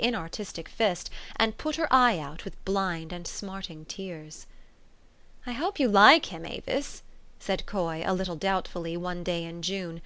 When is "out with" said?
2.18-2.64